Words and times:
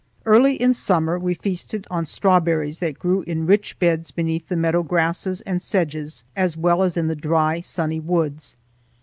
Early 0.25 0.55
in 0.55 0.73
summer 0.73 1.19
we 1.19 1.35
feasted 1.35 1.85
on 1.91 2.07
strawberries, 2.07 2.79
that 2.79 2.97
grew 2.97 3.21
in 3.21 3.45
rich 3.45 3.77
beds 3.77 4.09
beneath 4.09 4.47
the 4.47 4.55
meadow 4.57 4.81
grasses 4.81 5.41
and 5.41 5.61
sedges 5.61 6.23
as 6.35 6.57
well 6.57 6.81
as 6.81 6.97
in 6.97 7.05
the 7.05 7.15
dry 7.15 7.61
sunny 7.61 7.99
woods. 7.99 8.55